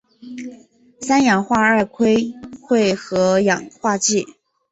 [0.99, 4.25] 三氧化二砷会和氧化剂。